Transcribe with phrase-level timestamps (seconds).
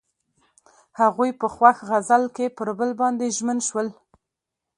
[0.99, 3.87] هغوی په خوښ غزل کې پر بل باندې ژمن شول.